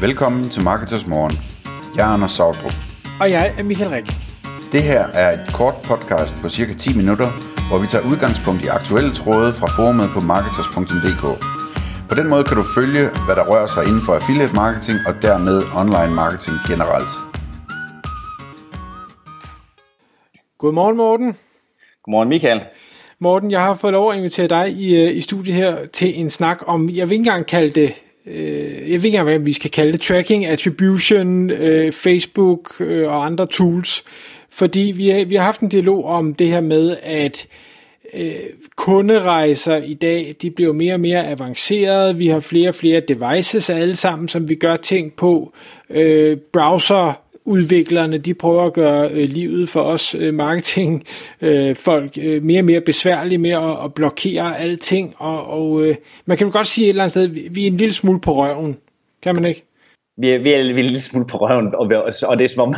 [0.00, 1.34] Velkommen til Marketers Morgen.
[1.96, 2.76] Jeg er Anders Sautrup.
[3.20, 4.06] Og jeg er Michael Rik.
[4.72, 7.28] Det her er et kort podcast på cirka 10 minutter,
[7.68, 11.24] hvor vi tager udgangspunkt i aktuelle tråde fra forumet på marketers.dk.
[12.08, 15.14] På den måde kan du følge, hvad der rører sig inden for affiliate marketing og
[15.26, 17.12] dermed online marketing generelt.
[20.58, 21.36] Godmorgen, Morten.
[22.02, 22.60] Godmorgen, Michael.
[23.20, 26.30] Morten, jeg har fået lov at invitere dig i, øh, i studiet her til en
[26.30, 27.90] snak om, jeg vil ikke engang kalde det,
[28.30, 33.08] øh, jeg ved ikke engang, hvad vi skal kalde det, tracking, attribution, øh, Facebook øh,
[33.08, 34.04] og andre tools.
[34.50, 37.46] Fordi vi har, vi har haft en dialog om det her med, at
[38.14, 38.30] øh,
[38.76, 42.16] kunderejser i dag, de bliver mere og mere avancerede.
[42.16, 45.52] Vi har flere og flere devices alle sammen, som vi gør ting på.
[45.90, 51.04] Øh, browser udviklerne, de prøver at gøre øh, livet for os øh, marketing
[51.40, 55.94] øh, folk øh, mere og mere besværligt med at, at blokere alting, og, og øh,
[56.26, 58.32] man kan jo godt sige et eller andet sted, vi er en lille smule på
[58.32, 58.78] røven,
[59.22, 59.64] kan man ikke?
[60.16, 61.90] Vi er, vi er, vi er en lille smule på røven, og,
[62.28, 62.74] og det er som om,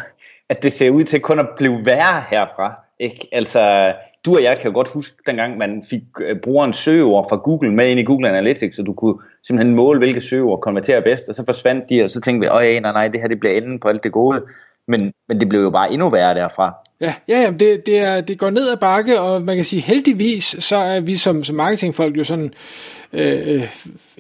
[0.49, 2.90] at det ser ud til kun at blive værre herfra.
[3.01, 3.29] Ikke?
[3.33, 3.93] Altså,
[4.25, 7.73] du og jeg kan jo godt huske, dengang man fik øh, brugerens søgeord fra Google
[7.75, 11.35] med ind i Google Analytics, så du kunne simpelthen måle, hvilke søgeord konverterer bedst, og
[11.35, 13.81] så forsvandt de, og så tænkte vi, åh nej, nej, det her det bliver enden
[13.81, 14.43] på alt det gode.
[14.89, 16.75] Men, men det blev jo bare endnu værre derfra.
[17.01, 19.83] Ja, ja, ja det, det, er, det går ned ad bakke, og man kan sige,
[19.83, 22.55] heldigvis, så er vi som, som marketingfolk jo sådan
[23.13, 23.69] øh,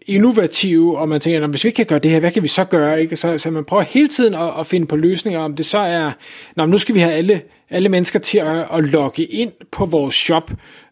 [0.06, 2.64] innovative, og man tænker, hvis vi ikke kan gøre det her, hvad kan vi så
[2.64, 3.00] gøre?
[3.00, 3.16] Ikke?
[3.16, 6.12] Så, så man prøver hele tiden at, at finde på løsninger, om det så er,
[6.56, 10.14] nå, nu skal vi have alle, alle mennesker til at, at logge ind på vores
[10.14, 10.50] shop,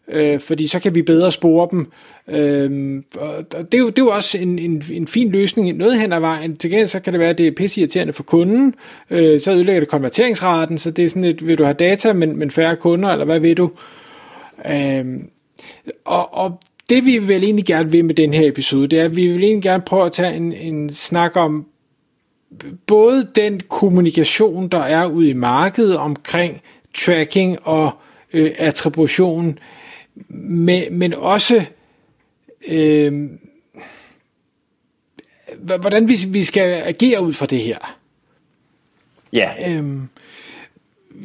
[0.09, 1.91] øh, fordi så kan vi bedre spore dem.
[2.27, 5.99] Øh, og det, er jo, det er jo også en, en, en fin løsning noget
[5.99, 6.57] hen ad vejen.
[6.57, 8.73] Til gengæld så kan det være, at det er pisseirriterende for kunden,
[9.09, 12.39] øh, så ødelægger det konverteringsraten, så det er sådan et, vil du have data, men,
[12.39, 13.71] men færre kunder, eller hvad vil du?
[14.71, 15.05] Øh,
[16.05, 19.15] og, og det vi vil egentlig gerne vil med den her episode, det er, at
[19.15, 21.65] vi vil egentlig gerne prøve at tage en, en snak om
[22.87, 26.61] både den kommunikation, der er ude i markedet omkring
[26.93, 27.91] tracking og
[28.33, 29.59] øh, attribution,
[30.27, 31.65] men, men også
[32.67, 33.29] øh,
[35.57, 37.97] hvordan vi, vi skal agere ud fra det her.
[39.33, 39.51] Ja.
[39.69, 40.07] Øhm,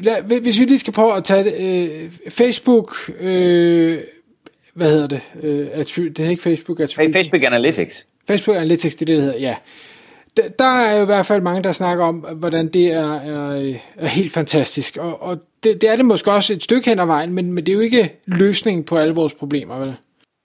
[0.03, 3.99] lad, hvis vi lige skal prøve at tage øh, Facebook, øh,
[4.75, 5.21] hvad hedder det?
[5.43, 6.81] Øh, det hedder ikke Facebook.
[6.81, 7.13] Attribute.
[7.13, 8.07] Facebook Analytics.
[8.27, 9.57] Facebook Analytics, det er det, det hedder, ja.
[10.37, 13.75] Der, der er jo i hvert fald mange, der snakker om, hvordan det er, er,
[13.97, 14.97] er helt fantastisk.
[14.97, 17.67] Og, og det, det er det måske også et stykke hen ad vejen, men, men
[17.67, 19.95] det er jo ikke løsningen på alle vores problemer, vel?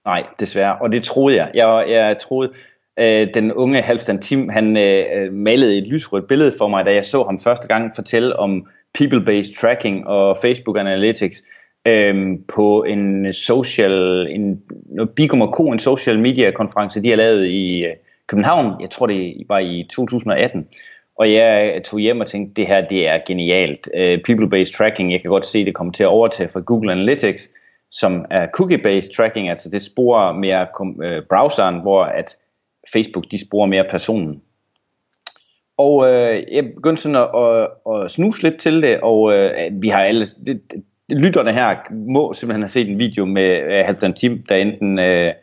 [0.05, 0.77] Nej, desværre.
[0.81, 1.51] Og det troede jeg.
[1.53, 2.51] Jeg, jeg troede,
[2.99, 7.05] øh, den unge Halvdan Tim, han øh, malede et lysrødt billede for mig, da jeg
[7.05, 8.67] så ham første gang fortælle om
[8.97, 11.43] people-based tracking og Facebook Analytics
[11.87, 12.15] øh,
[12.47, 14.61] på en social, en,
[15.15, 17.95] Bigum Co, en social media konference, de har lavet i øh,
[18.29, 18.81] København.
[18.81, 20.67] Jeg tror, det var i 2018.
[21.15, 23.89] Og jeg tog hjem og tænkte, det her det er genialt.
[23.95, 27.49] Øh, people-based tracking, jeg kan godt se, det kommer til at overtage fra Google Analytics,
[27.91, 30.67] som er cookie-based tracking, altså det sporer mere
[31.03, 32.37] øh, browseren, hvor at
[32.93, 34.41] Facebook de sporer mere personen.
[35.77, 39.51] Og øh, jeg begyndte sådan at, at, at snuse lidt til det, og øh,
[39.81, 40.61] vi har alle, det,
[41.11, 44.99] lytterne her må simpelthen have set en video med øh, uh, Halvdan Tim, der enten
[44.99, 45.33] øh,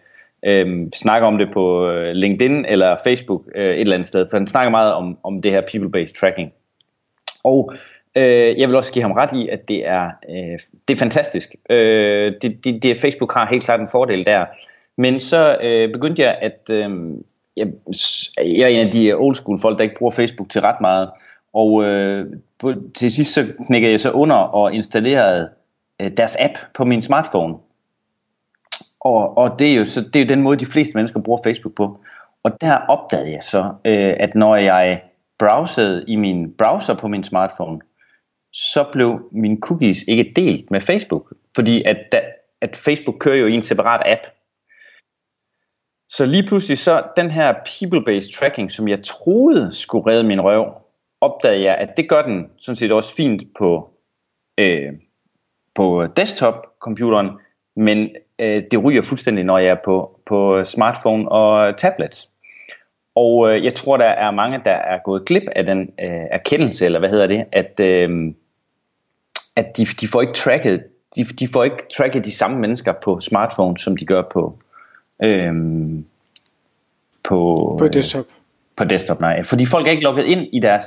[0.46, 4.36] øh, snakker om det på øh, LinkedIn eller Facebook øh, et eller andet sted, for
[4.38, 6.52] han snakker meget om, om det her people-based tracking.
[7.44, 7.72] Og
[8.16, 10.58] øh, jeg vil også give ham ret i, at det er, øh,
[10.88, 11.54] det er fantastisk.
[11.70, 14.44] Øh, det, det, det, Facebook har helt klart en fordel der.
[14.98, 16.60] Men så øh, begyndte jeg at...
[16.72, 16.90] Øh,
[17.56, 17.68] jeg,
[18.38, 21.10] jeg er en af de old school folk, der ikke bruger Facebook til ret meget.
[21.54, 22.26] Og øh,
[22.58, 25.50] på, til sidst så knækkede jeg så under og installerede
[26.02, 27.54] øh, deres app på min smartphone.
[29.06, 31.41] Og, og det, er jo, så, det er jo den måde, de fleste mennesker bruger
[31.44, 32.00] Facebook på.
[32.43, 35.03] Og der opdagede jeg så, øh, at når jeg
[35.39, 37.81] browsede i min browser på min smartphone,
[38.53, 41.33] så blev mine cookies ikke delt med Facebook.
[41.55, 42.21] Fordi at, da,
[42.61, 44.21] at Facebook kører jo i en separat app.
[46.12, 50.64] Så lige pludselig så den her people-based tracking, som jeg troede skulle redde min røv,
[51.20, 53.91] opdagede jeg, at det gør den sådan set også fint på,
[54.59, 54.93] øh,
[55.75, 57.31] på desktop-computeren,
[57.76, 58.08] men
[58.38, 62.28] øh, det ryger fuldstændig, når jeg er på, på smartphone og tablets.
[63.14, 66.84] Og øh, jeg tror, der er mange, der er gået glip af den øh, erkendelse,
[66.84, 68.34] eller hvad hedder det, at, øh,
[69.56, 70.84] at de, de får ikke tracket
[71.17, 74.58] de, de får ikke tracket de samme mennesker på smartphone, som de gør på
[75.23, 75.55] øh,
[77.25, 78.25] på, på desktop.
[78.76, 79.43] På desktop, nej.
[79.43, 80.84] Fordi folk er ikke logget ind i deres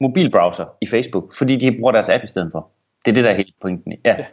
[0.00, 2.68] mobilbrowser i Facebook, fordi de bruger deres app i stedet for.
[3.04, 3.92] Det er det, der er helt pointen.
[4.04, 4.16] Ja.
[4.18, 4.24] ja.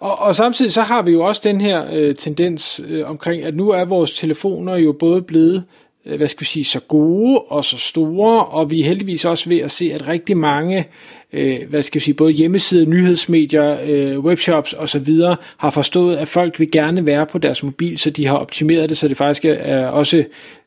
[0.00, 3.56] Og, og samtidig så har vi jo også den her øh, tendens øh, omkring, at
[3.56, 5.64] nu er vores telefoner jo både blevet
[6.06, 9.48] øh, hvad skal vi sige, så gode og så store, og vi er heldigvis også
[9.48, 10.88] ved at se, at rigtig mange,
[11.32, 15.08] øh, hvad skal vi sige, både hjemmesider, nyhedsmedier, øh, webshops osv.
[15.56, 18.98] har forstået, at folk vil gerne være på deres mobil, så de har optimeret det,
[18.98, 20.24] så det faktisk er også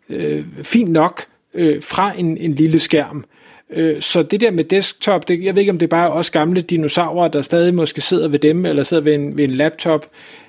[0.09, 1.23] øh, fint nok
[1.53, 3.17] øh, fra en, en lille skærm.
[3.17, 3.40] Øh,
[3.71, 6.31] Øh, så det der med desktop, det, jeg ved ikke om det er bare os
[6.31, 10.05] gamle dinosaurer, der stadig måske sidder ved dem, eller sidder ved en, ved en laptop,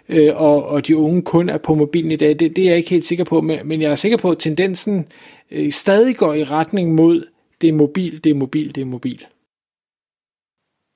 [0.08, 2.76] øh, og, og de unge kun er på mobilen i dag, det, det er jeg
[2.76, 5.06] ikke helt sikker på, men, men jeg er sikker på, at tendensen
[5.50, 7.26] øh, stadig går i retning mod,
[7.60, 9.26] det er mobil, det er mobil, det er mobil.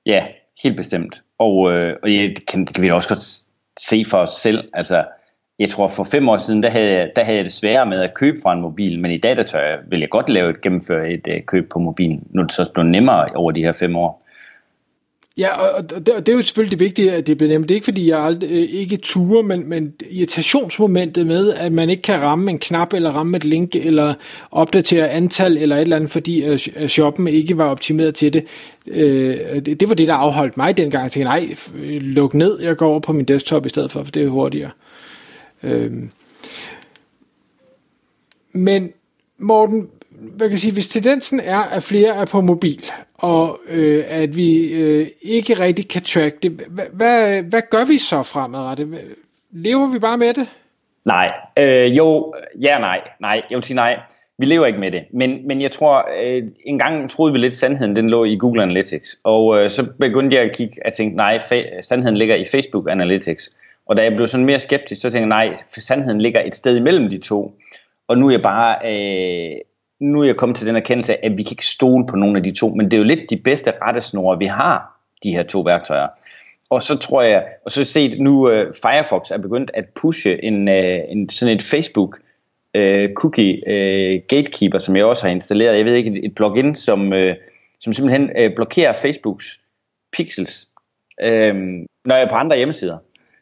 [0.05, 0.27] Ja,
[0.63, 1.23] helt bestemt.
[1.39, 3.47] Og, øh, og ja, det, kan, det kan vi også godt
[3.79, 4.69] se for os selv.
[4.73, 5.05] Altså,
[5.59, 8.01] jeg tror for fem år siden, der havde, jeg, der havde jeg det sværere med
[8.01, 10.49] at købe fra en mobil, men i dag der tør jeg, vil jeg godt lave
[10.49, 12.23] et, gennemføre et uh, køb på mobilen.
[12.29, 14.23] Nu er det så blevet nemmere over de her fem år.
[15.37, 17.69] Ja, og det, og det er jo selvfølgelig det vigtige, at det bliver nemt.
[17.69, 21.89] Det er ikke, fordi jeg aldrig, øh, ikke turer, men, men irritationsmomentet med, at man
[21.89, 24.13] ikke kan ramme en knap, eller ramme et link, eller
[24.51, 26.57] opdatere antal, eller et eller andet, fordi øh,
[26.87, 28.43] shoppen ikke var optimeret til det.
[28.87, 28.95] Uh,
[29.65, 31.03] det, det var det, der afholdt mig dengang.
[31.03, 31.47] Jeg tænkte, nej,
[31.99, 34.71] luk ned, jeg går over på min desktop i stedet for, for det er hurtigere.
[35.63, 35.91] Øh.
[38.51, 38.93] men
[39.37, 44.35] Morten, hvad kan sige, hvis tendensen er, at flere er på mobil, og øh, at
[44.35, 48.97] vi øh, ikke rigtig kan track det, hvad, hvad, hvad gør vi så fremadrettet?
[49.51, 50.47] Lever vi bare med det?
[51.05, 53.99] Nej, øh, jo, ja nej, nej, jeg vil sige nej.
[54.39, 57.53] Vi lever ikke med det, men, men jeg tror, øh, en gang troede vi lidt,
[57.53, 60.93] at sandheden den lå i Google Analytics, og øh, så begyndte jeg at kigge, og
[60.93, 63.49] tænke, nej, fa- sandheden ligger i Facebook Analytics,
[63.89, 66.77] og da jeg blev sådan mere skeptisk, så tænkte jeg, nej, sandheden ligger et sted
[66.77, 67.53] imellem de to,
[68.07, 69.57] og nu er jeg bare øh,
[69.99, 72.43] nu er jeg kommet til den erkendelse, at vi kan ikke stole på nogen af
[72.43, 75.61] de to, men det er jo lidt de bedste rettesnore, vi har, de her to
[75.61, 76.07] værktøjer.
[76.69, 80.67] Og så tror jeg, og så set nu, uh, Firefox er begyndt at pushe en,
[80.67, 82.19] uh, en sådan et Facebook
[82.77, 85.77] uh, cookie uh, gatekeeper, som jeg også har installeret.
[85.77, 87.33] Jeg ved ikke, et, et plugin, som, uh,
[87.79, 89.59] som simpelthen uh, blokerer Facebooks
[90.17, 90.67] pixels,
[91.23, 91.55] uh,
[92.05, 92.97] når jeg er på andre hjemmesider.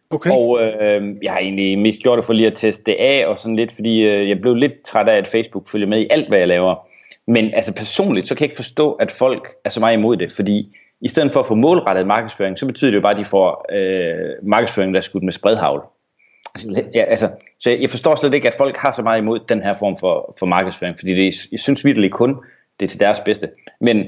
[0.09, 0.29] Okay.
[0.31, 3.37] Og øh, jeg har egentlig mest gjort det for lige at teste det af, og
[3.37, 6.27] sådan lidt, fordi øh, jeg blev lidt træt af, at Facebook følger med i alt,
[6.27, 6.87] hvad jeg laver.
[7.27, 10.31] Men altså personligt, så kan jeg ikke forstå, at folk er så meget imod det,
[10.31, 13.25] fordi i stedet for at få målrettet markedsføring, så betyder det jo bare, at de
[13.25, 15.83] får øh, markedsføring, der er skudt med spredhavl.
[16.55, 17.29] Altså, ja, altså,
[17.59, 19.97] så jeg, jeg forstår slet ikke, at folk har så meget imod den her form
[19.97, 22.35] for, for markedsføring, fordi det, jeg synes virkelig kun,
[22.79, 23.49] det er til deres bedste.
[23.81, 24.07] Men,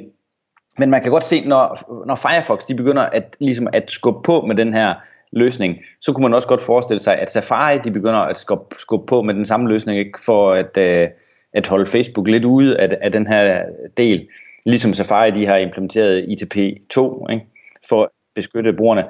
[0.77, 1.77] men man kan godt se, når,
[2.07, 4.93] når Firefox de begynder at, ligesom at skubbe på med den her
[5.31, 9.05] løsning, så kunne man også godt forestille sig, at Safari de begynder at skubbe, skubbe
[9.05, 10.19] på med den samme løsning, ikke?
[10.25, 11.07] for at, øh,
[11.53, 13.63] at holde Facebook lidt ude af, af den her
[13.97, 14.27] del.
[14.65, 17.45] Ligesom Safari de har implementeret ITP2 ikke?
[17.89, 19.03] for at beskytte brugerne.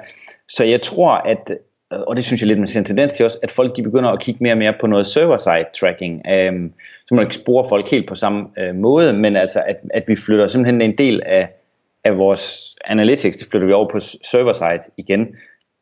[0.48, 1.52] Så jeg tror, at
[1.90, 4.10] og det synes jeg lidt, man ser en tendens til også, at folk de begynder
[4.10, 6.72] at kigge mere og mere på noget server-side tracking, øhm,
[7.06, 10.16] så man ikke sporer folk helt på samme øh, måde, men altså at, at vi
[10.16, 11.48] flytter simpelthen en del af,
[12.04, 15.36] af vores analytics, det flytter vi over på server-side igen,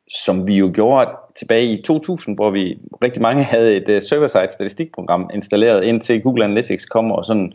[0.08, 4.48] som vi jo gjorde tilbage i 2000, hvor vi rigtig mange havde et uh, server-side
[4.48, 7.52] statistikprogram installeret, indtil Google Analytics kom og, sådan,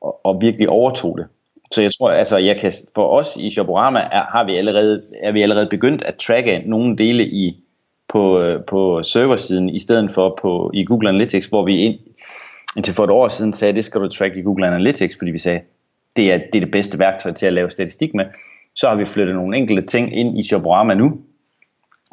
[0.00, 1.26] og, og virkelig overtog det.
[1.70, 5.32] Så jeg tror, altså, jeg kan, for os i Shoporama er, har vi allerede, er
[5.32, 7.64] vi allerede begyndt at tracke nogle dele i,
[8.08, 11.98] på, øh, på serversiden, i stedet for på, i Google Analytics, hvor vi ind,
[12.76, 15.38] indtil for et år siden sagde, det skal du track i Google Analytics, fordi vi
[15.38, 15.60] sagde,
[16.16, 18.24] det er, det er det bedste værktøj til at lave statistik med.
[18.74, 21.18] Så har vi flyttet nogle enkelte ting ind i Shoporama nu,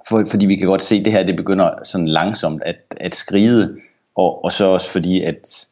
[0.09, 3.15] for, fordi vi kan godt se, at det her det begynder sådan langsomt at, at
[3.15, 3.77] skride,
[4.15, 5.67] og, og så også fordi, at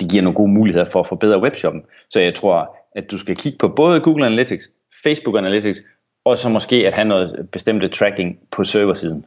[0.00, 1.82] det giver nogle gode muligheder for at forbedre webshoppen.
[2.10, 4.70] Så jeg tror, at du skal kigge på både Google Analytics,
[5.04, 5.80] Facebook Analytics,
[6.24, 9.24] og så måske at have noget bestemte tracking på serversiden.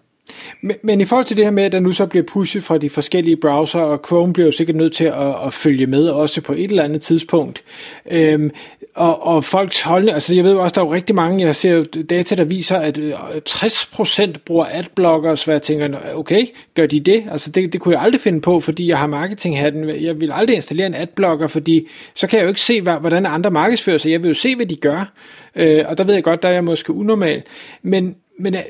[0.61, 2.77] Men, men i forhold til det her med, at der nu så bliver pushet fra
[2.77, 6.41] de forskellige browser, og Chrome bliver jo sikkert nødt til at, at følge med også
[6.41, 7.63] på et eller andet tidspunkt.
[8.11, 8.51] Øhm,
[8.99, 11.55] og, og folks holdning, altså jeg ved jo også, der er jo rigtig mange, jeg
[11.55, 13.13] ser data, der viser, at øh,
[13.49, 17.23] 60% bruger adblockers, hvor jeg tænker, okay, gør de det?
[17.31, 19.89] Altså det, det kunne jeg aldrig finde på, fordi jeg har marketinghatten.
[19.89, 23.51] Jeg vil aldrig installere en adblocker, fordi så kan jeg jo ikke se, hvordan andre
[23.51, 24.11] markedsfører sig.
[24.11, 25.11] Jeg vil jo se, hvad de gør.
[25.55, 27.43] Øh, og der ved jeg godt, der er jeg måske unormal.
[27.81, 28.61] Men, men øh,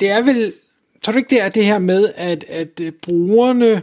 [0.00, 0.52] det er vel
[1.02, 3.82] tror du ikke, det er det her med, at, at øh, brugerne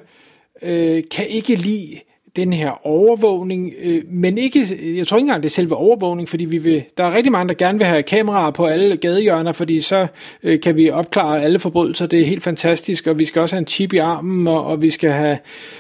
[0.62, 2.00] øh, kan ikke lide
[2.36, 6.30] den her overvågning, øh, men ikke, øh, jeg tror ikke engang, det er selve overvågning,
[6.30, 9.51] fordi vi vil, der er rigtig mange, der gerne vil have kameraer på alle gadehjørner,
[9.51, 10.08] fordi så
[10.44, 13.60] øh, kan vi opklare alle forbrydelser, det er helt fantastisk, og vi skal også have
[13.60, 15.38] en chip i armen, og, og vi skal have,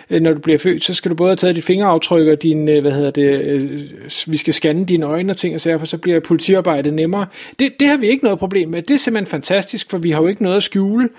[0.09, 2.69] øh, når du bliver født, så skal du både have taget dit fingeraftryk og din,
[2.69, 3.81] øh, hvad hedder det, øh,
[4.27, 7.25] vi skal scanne dine øjne og ting og sager, for så bliver politiarbejdet nemmere.
[7.59, 10.21] Det, det har vi ikke noget problem med, det er simpelthen fantastisk, for vi har
[10.21, 11.09] jo ikke noget at skjule,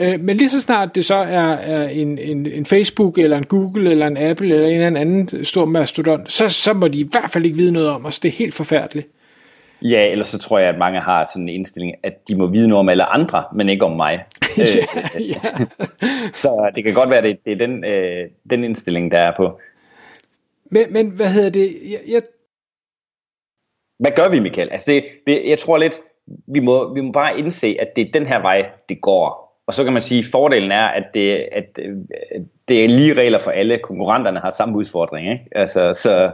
[0.00, 3.44] øh, men lige så snart det så er, er en, en, en Facebook, eller en
[3.44, 7.08] Google, eller en Apple, eller en eller anden stor mastodont, så, så må de i
[7.10, 8.18] hvert fald ikke vide noget om os.
[8.18, 9.08] Det er helt forfærdeligt.
[9.82, 12.68] Ja, ellers så tror jeg, at mange har sådan en indstilling, at de må vide
[12.68, 14.24] noget om alle andre, men ikke om mig.
[14.58, 14.64] ja,
[15.32, 15.40] ja.
[16.32, 19.32] så det kan godt være, at det, det er den, øh, den indstilling, der er
[19.36, 19.60] på.
[20.70, 21.68] Men, men hvad hedder det?
[21.90, 22.22] Jeg, jeg...
[23.98, 24.68] Hvad gør vi, Michael?
[24.70, 26.00] Altså det, det, jeg tror lidt,
[26.46, 29.44] vi må, vi må bare indse, at det er den her vej, det går.
[29.66, 31.80] Og så kan man sige, at fordelen er, at det, at
[32.68, 33.78] det er lige regler for alle.
[33.78, 35.30] Konkurrenterne har samme udfordring.
[35.30, 35.44] Ikke?
[35.52, 36.30] Altså, så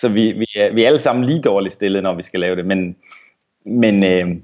[0.00, 2.56] så vi, vi, er, vi er alle sammen lige dårligt stillet, når vi skal lave
[2.56, 2.66] det.
[2.66, 2.96] Men,
[3.66, 4.36] men øh,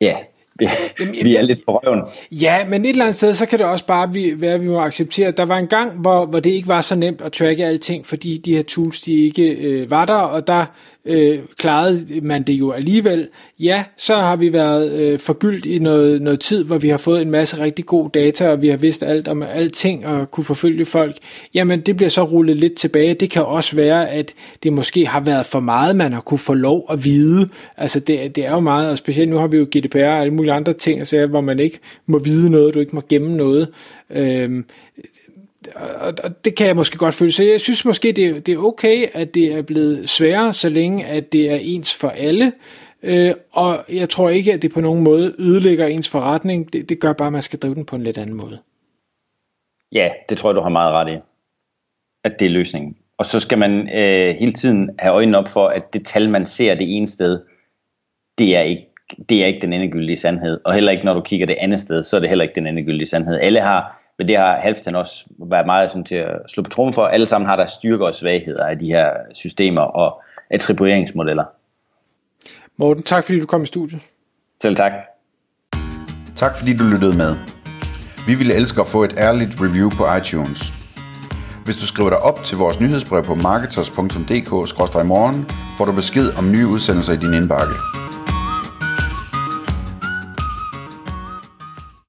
[0.00, 0.16] ja,
[0.58, 0.68] vi,
[1.24, 2.02] vi er lidt på røven.
[2.32, 4.80] Ja, men et eller andet sted, så kan det også bare være, at vi må
[4.80, 7.64] acceptere, at der var en gang, hvor, hvor det ikke var så nemt at tracke
[7.64, 10.64] alting, fordi de her tools, de ikke øh, var der, og der
[11.06, 13.28] øh, klarede man det jo alligevel.
[13.60, 17.22] Ja, så har vi været øh, forgyldt i noget, noget tid, hvor vi har fået
[17.22, 20.84] en masse rigtig god data, og vi har vidst alt om alting og kunne forfølge
[20.84, 21.16] folk.
[21.54, 23.14] Jamen, det bliver så rullet lidt tilbage.
[23.14, 24.32] Det kan også være, at
[24.62, 27.48] det måske har været for meget, man har kunne få lov at vide.
[27.76, 30.34] Altså, det, det er jo meget, og specielt nu har vi jo GDPR og alle
[30.34, 33.68] mulige andre ting, altså, hvor man ikke må vide noget, du ikke må gemme noget.
[34.10, 34.64] Øh,
[36.24, 37.32] og det kan jeg måske godt føle.
[37.32, 40.68] Så jeg synes måske, det er, det er okay, at det er blevet sværere, så
[40.68, 42.52] længe at det er ens for alle.
[43.02, 46.72] Øh, og jeg tror ikke, at det på nogen måde ødelægger ens forretning.
[46.72, 48.58] Det, det gør bare, at man skal drive den på en lidt anden måde.
[49.92, 51.16] Ja, det tror jeg, du har meget ret i.
[52.24, 52.96] At det er løsningen.
[53.18, 56.46] Og så skal man øh, hele tiden have øjnene op for, at det tal, man
[56.46, 57.40] ser det ene sted,
[58.38, 58.86] det er ikke
[59.28, 60.60] det er ikke den endegyldige sandhed.
[60.64, 62.66] Og heller ikke, når du kigger det andet sted, så er det heller ikke den
[62.66, 63.38] endegyldige sandhed.
[63.40, 66.92] Alle har men det har Halfdan også været meget sådan til at slå på trummen
[66.92, 67.06] for.
[67.06, 71.44] Alle sammen har der styrker og svagheder af de her systemer og attribueringsmodeller.
[72.76, 74.00] Morten, tak fordi du kom i studiet.
[74.62, 74.92] Selv tak.
[76.36, 77.36] Tak fordi du lyttede med.
[78.26, 80.72] Vi ville elske at få et ærligt review på iTunes.
[81.64, 85.46] Hvis du skriver dig op til vores nyhedsbrev på marketers.dk-morgen,
[85.78, 87.74] får du besked om nye udsendelser i din indbakke.